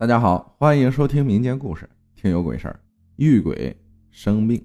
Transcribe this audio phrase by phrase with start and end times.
[0.00, 2.80] 大家好，欢迎收听民间故事，听有鬼事儿，
[3.16, 3.76] 遇鬼
[4.12, 4.64] 生病。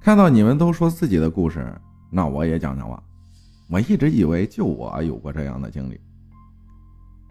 [0.00, 1.76] 看到你们都说自己的故事，
[2.08, 3.02] 那我也讲讲吧。
[3.68, 6.00] 我一直以为就我有过这样的经历，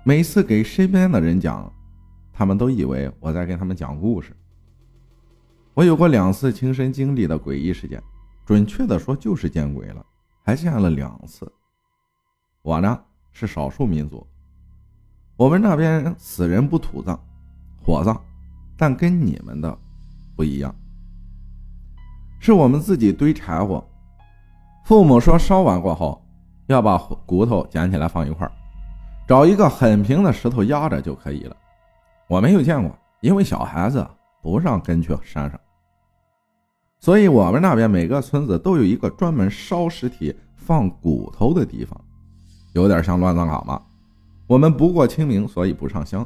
[0.04, 1.73] 每次给身边的人讲，
[2.33, 4.35] 他们都以为我在跟他们讲故事。
[5.76, 8.03] 我有过两次亲身经历的诡异事件，
[8.46, 10.05] 准确的说就是见鬼了，
[10.44, 11.49] 还见了两次。
[12.63, 13.01] 我呢
[13.31, 14.28] 是少数民族。
[15.38, 17.17] 我们那边死人不土葬，
[17.84, 18.20] 火葬，
[18.75, 19.77] 但跟你们的
[20.35, 20.73] 不一样，
[22.39, 23.88] 是我们自己堆柴火。
[24.84, 26.25] 父母说烧完过后
[26.66, 28.52] 要把骨头捡起来放一块儿
[29.27, 31.55] 找一个很平的石头压着就可以了。
[32.27, 32.91] 我没有见过，
[33.22, 34.05] 因为小孩子
[34.41, 35.59] 不让跟去山上，
[36.99, 41.99] 所以我们那边每个村子都有一个专门烧尸体、放骨头的地方，
[42.73, 43.83] 有点像乱葬岗吧。
[44.47, 46.25] 我们不过清明，所以不上香。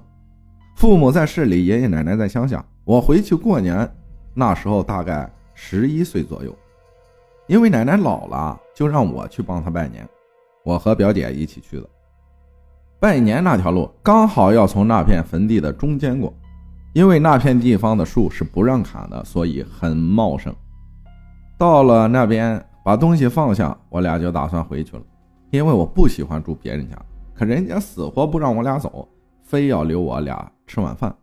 [0.75, 2.63] 父母在市里，爷爷奶奶在乡下。
[2.83, 3.91] 我回去过年，
[4.33, 6.55] 那时候大概十一岁左右。
[7.47, 10.07] 因为奶奶老了，就让我去帮她拜年。
[10.63, 11.89] 我和表姐一起去的。
[12.99, 16.31] 拜年那条路刚好要从那片坟地的中间过，
[16.93, 20.55] 因为那片地方的树是不让砍的，所以很茂盛。
[21.57, 25.01] 到了那边，把东西放下，我俩就打算回去了，
[25.49, 26.95] 因为我不喜欢住别人家。
[27.33, 29.07] 可人家死活不让我俩走，
[29.43, 31.15] 非要留我俩吃晚饭，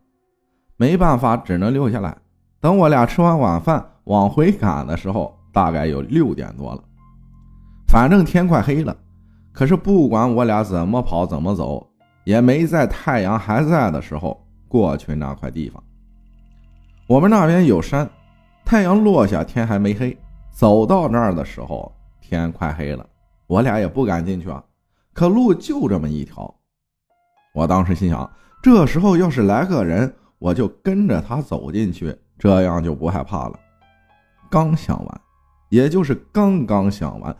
[0.76, 2.16] 没办法，只能留下来。
[2.60, 6.82] 等我俩吃完晚饭往回赶的时候，大概有六点多了。
[7.86, 8.96] 反正天快黑了，
[9.52, 11.86] 可是不管我俩怎么跑怎么走，
[12.24, 15.82] 也没在太阳还在的时候过去那块地方。
[17.06, 18.08] 我们那边有山，
[18.64, 20.16] 太阳落下天还没黑，
[20.50, 23.06] 走到那儿的时候天快黑了，
[23.46, 24.62] 我俩也不敢进去啊。
[25.18, 26.54] 可路就这么一条，
[27.52, 28.30] 我当时心想，
[28.62, 33.58] 这时候要是来个人，我就跟着他走进去，这样就不害怕了。
[34.48, 35.20] 刚想完，
[35.70, 37.36] 也就是刚刚想完，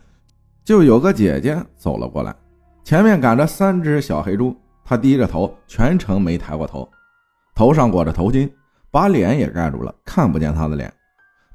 [0.65, 2.35] 就有个姐姐走了过来，
[2.83, 4.53] 前面赶着三只小黑猪，
[4.83, 6.85] 她低着头，全程没抬过头，
[7.55, 8.51] 头上裹着头巾，
[8.91, 10.93] 把脸也盖住了，看不见她的脸。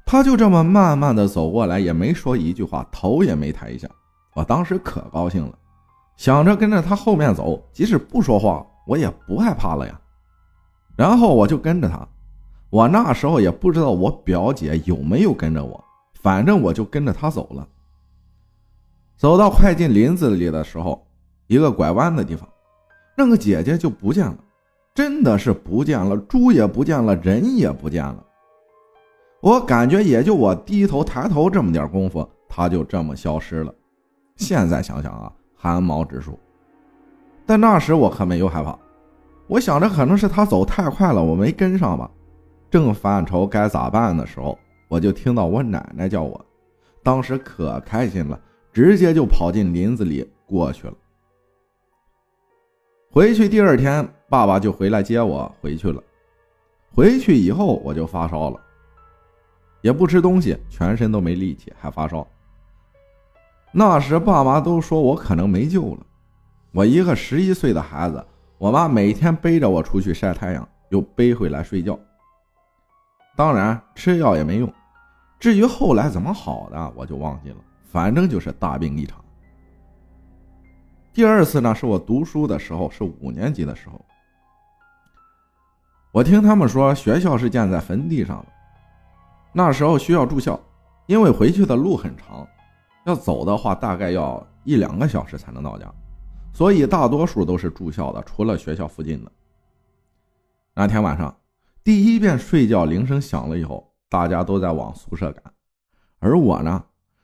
[0.07, 3.87] 她就这么慢慢的走过来，也没说一句话，头也没抬一下。
[4.33, 5.53] 我当时可高兴了。
[6.17, 9.99] 想着跟着他后面走，即使不说话，我也不害怕了呀。
[10.95, 12.07] 然后我就跟着他，
[12.69, 15.83] 我那时候也不知道我表姐有没有跟着我，
[16.21, 17.67] 反正我就跟着他走了。
[19.17, 21.05] 走到快进林子里的时候，
[21.47, 22.47] 一个拐弯的地方，
[23.17, 24.37] 那个姐姐就不见了，
[24.93, 28.23] 真的是不见了，猪也不见了，人也不见了。
[29.41, 33.73] 我感觉也就我低头抬头这么点功夫，她就这么消失了。
[34.37, 35.31] 现在想想啊。
[35.65, 36.37] 汗毛直竖，
[37.43, 38.77] 但那时我可没有害怕，
[39.47, 42.09] 我想着可能是他走太快了，我没跟上吧。
[42.69, 44.55] 正犯愁该咋办的时候，
[44.87, 46.45] 我就听到我奶奶叫我，
[47.01, 48.39] 当时可开心了，
[48.71, 50.93] 直接就跑进林子里过去了。
[53.09, 55.99] 回去第二天，爸爸就回来接我回去了。
[56.93, 58.59] 回去以后我就发烧了，
[59.81, 62.27] 也不吃东西，全身都没力气，还发烧。
[63.77, 65.99] 那时爸妈都说我可能没救了，
[66.71, 68.25] 我一个十一岁的孩子，
[68.57, 71.99] 我妈每天背着我出去晒太阳，又背回来睡觉。
[73.35, 74.73] 当然吃药也没用，
[75.37, 77.57] 至于后来怎么好的，我就忘记了，
[77.91, 79.21] 反正就是大病一场。
[81.11, 83.99] 第二次呢，是我读书的时候，是五年级的时候，
[86.13, 88.45] 我听他们说学校是建在坟地上的，
[89.51, 90.57] 那时候需要住校，
[91.07, 92.47] 因为回去的路很长。
[93.05, 95.85] 要走的话，大概要一两个小时才能到家，
[96.53, 99.31] 所以大多数都是住校的，除了学校附近的。
[100.73, 101.35] 那天晚上，
[101.83, 105.43] 第一遍睡觉铃声响了以后，大家都在往宿舍赶，
[106.19, 106.83] 而我呢，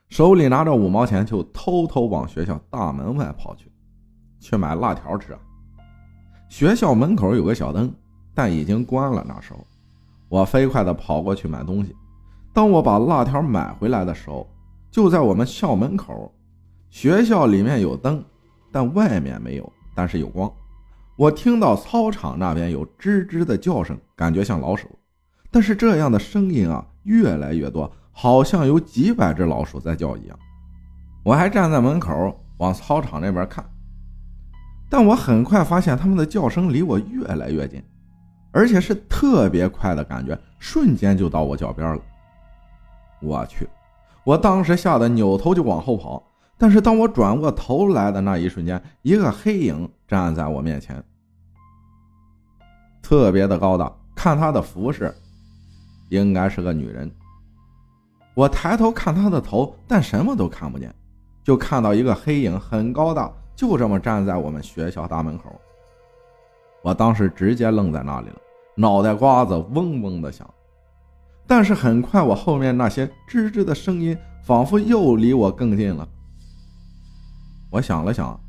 [0.10, 3.72] 手里拿着五毛钱，就偷偷往学校大门外跑去，
[4.40, 5.38] 去买辣条吃。
[6.48, 7.92] 学校门口有个小灯，
[8.36, 9.26] 但已经关了。
[9.28, 9.66] 那时候，
[10.30, 11.96] 我飞快地跑过去买东西。
[12.54, 14.48] 当我把辣条买回来的时候，
[14.92, 16.36] 就在我们校门口，
[16.90, 18.22] 学校里面有灯，
[18.74, 20.52] 但外面没有，但是有光。
[21.16, 24.90] 我听到操场那边有吱吱的叫声，感觉像老鼠，
[25.50, 30.38] 但是这样的声音啊越来越多，好像有几百只老鼠在叫一样。
[31.24, 33.64] 我还站在门口往操场那边看，
[34.90, 37.82] 但我很快发现他们的叫声离我越来越近，
[38.52, 42.02] 而且是特别快的感觉，瞬间就到我脚边了。
[43.22, 43.70] 我去！
[44.24, 46.22] 我当时吓得扭头就往后跑，
[46.58, 51.04] 但是当我转过头来的那一瞬间，一个黑影站在我面前。
[53.02, 55.14] 特别的高大，看她的服饰，
[56.10, 57.12] 应该是个女人。
[58.36, 60.94] 我抬头看她的头，但什么都看不见，
[61.44, 65.60] 就看到一个黑影很高大，就这么站在我们学校大门口。
[66.84, 68.36] 我当时直接愣在那里了，
[68.76, 70.48] 脑袋瓜子嗡嗡的响。
[71.52, 76.08] 但是很快，我后面那些吱吱的声音仿佛又离我更近了。
[77.70, 78.40] 我想了想，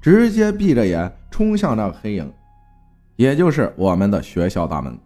[0.00, 2.32] 直接闭着眼冲向那个黑影，
[3.16, 4.96] 也就是我们的学校大门。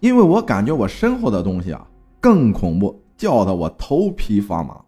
[0.00, 1.86] 因为我感觉我身后的东西啊
[2.20, 4.78] 更恐怖，叫得我头皮发麻。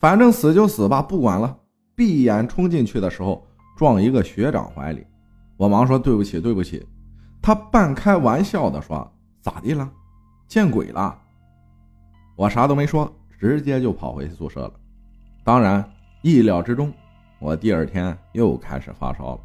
[0.00, 1.56] 反正死就死吧，不管了。
[1.94, 3.46] 闭眼冲进去的时候，
[3.76, 5.06] 撞一个学长怀里，
[5.56, 6.84] 我忙说对不起，对不起。
[7.40, 9.08] 他半开玩笑的说
[9.40, 9.88] ：“咋地了？”
[10.46, 11.18] 见鬼了！
[12.36, 14.72] 我啥都没说，直接就跑回宿舍了。
[15.42, 15.84] 当然，
[16.22, 16.92] 意料之中，
[17.38, 19.40] 我第二天又开始发烧了。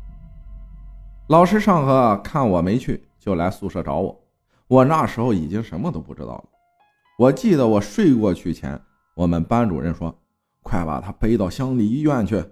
[1.28, 4.20] 老师上课看我没去，就来宿舍找我。
[4.68, 6.46] 我那时候已经什么都不知道了。
[7.18, 8.80] 我记得我睡过去前，
[9.16, 10.16] 我们班主任说
[10.64, 12.44] ：“快把他背到乡里医院去。”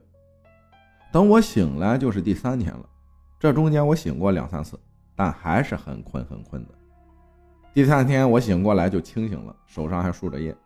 [1.11, 2.85] 等我醒来，就是第三天了。
[3.39, 4.79] 这中间我醒过两三次，
[5.15, 6.73] 但还是很困很困的。
[7.77, 10.57] 第三天我醒过来就清醒了，手上还输着液。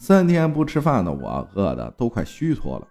[0.00, 2.88] 三天不吃饭的我饿的都快虚脱了。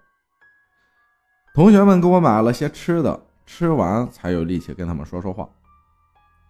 [1.54, 5.46] 同学们给我买了些吃的，吃完才有力气跟他们说说话。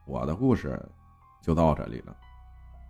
[0.04, 0.80] 我的故事
[1.42, 2.16] 就到这里了。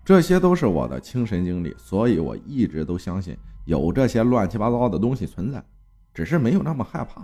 [0.04, 3.34] 这些都是我的亲身经历，所以我一直都相信
[3.64, 5.64] 有这些乱七八糟的东西存在，
[6.12, 7.22] 只是没有那么害怕。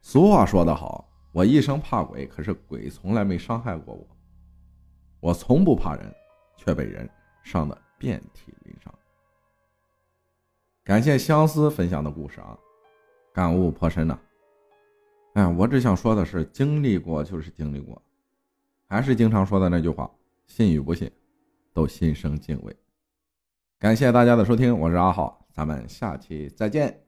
[0.00, 4.06] 俗话说得好，我一生怕鬼，可是鬼从来没伤害过我。
[5.22, 6.12] 我从不怕人，
[6.56, 7.08] 却被人
[7.44, 8.92] 伤得遍体鳞伤。
[10.82, 12.58] 感谢相思分享的故事啊，
[13.32, 14.18] 感悟颇深呐。
[15.34, 18.02] 哎，我只想说的是，经历过就是经历过，
[18.88, 20.10] 还是经常说的那句话：
[20.44, 21.08] 信与不信，
[21.72, 22.76] 都心生敬畏。
[23.78, 27.01] 感谢大家的收听，我是阿浩，咱们下期再见。